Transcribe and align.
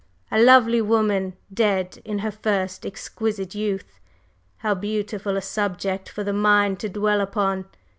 A 0.31 0.41
lovely 0.41 0.81
woman, 0.81 1.35
dead 1.53 2.01
in 2.03 2.17
her 2.25 2.31
first 2.31 2.87
exquisite 2.87 3.53
youth, 3.53 3.99
how 4.65 4.73
beautiful 4.73 5.37
a 5.37 5.41
subject 5.41 6.09
for 6.09 6.23
the 6.23 6.33
mind 6.33 6.79
to 6.79 6.89
dwell 6.89 7.21
upon! 7.21 7.65